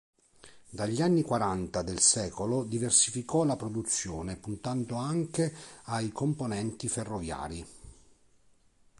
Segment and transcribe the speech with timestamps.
[0.67, 7.63] Dagli anni Quaranta del secolo diversificò la produzione puntando anche ai componenti ferroviari.